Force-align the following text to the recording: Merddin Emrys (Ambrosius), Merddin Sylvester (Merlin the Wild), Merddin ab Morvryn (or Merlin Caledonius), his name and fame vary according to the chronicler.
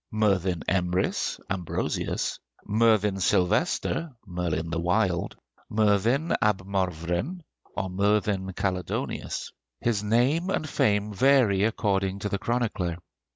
Merddin 0.11 0.63
Emrys 0.67 1.39
(Ambrosius), 1.47 2.39
Merddin 2.67 3.19
Sylvester 3.21 4.09
(Merlin 4.25 4.71
the 4.71 4.79
Wild), 4.79 5.35
Merddin 5.69 6.35
ab 6.41 6.65
Morvryn 6.65 7.41
(or 7.77 7.87
Merlin 7.87 8.51
Caledonius), 8.53 9.51
his 9.79 10.01
name 10.03 10.49
and 10.49 10.67
fame 10.67 11.13
vary 11.13 11.63
according 11.63 12.17
to 12.17 12.29
the 12.29 12.39
chronicler. 12.39 12.97